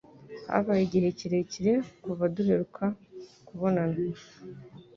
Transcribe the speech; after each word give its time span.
Habaye 0.49 0.81
igihe 0.87 1.07
kirekire 1.19 1.73
kuva 2.03 2.23
duheruka 2.35 2.83
kubonana. 3.47 3.99